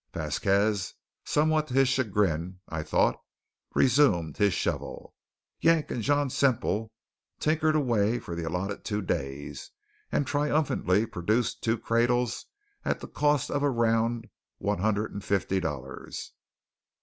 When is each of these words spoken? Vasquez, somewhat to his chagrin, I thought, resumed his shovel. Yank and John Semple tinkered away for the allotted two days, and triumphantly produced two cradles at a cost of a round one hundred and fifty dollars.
Vasquez, 0.15 0.95
somewhat 1.25 1.67
to 1.67 1.75
his 1.75 1.87
chagrin, 1.87 2.59
I 2.67 2.81
thought, 2.81 3.21
resumed 3.75 4.37
his 4.37 4.51
shovel. 4.51 5.13
Yank 5.59 5.91
and 5.91 6.01
John 6.01 6.31
Semple 6.31 6.91
tinkered 7.39 7.75
away 7.75 8.17
for 8.17 8.33
the 8.35 8.41
allotted 8.45 8.83
two 8.83 9.03
days, 9.03 9.69
and 10.11 10.25
triumphantly 10.25 11.05
produced 11.05 11.61
two 11.61 11.77
cradles 11.77 12.47
at 12.83 13.03
a 13.03 13.07
cost 13.07 13.51
of 13.51 13.61
a 13.61 13.69
round 13.69 14.27
one 14.57 14.79
hundred 14.79 15.11
and 15.13 15.23
fifty 15.23 15.59
dollars. 15.59 16.33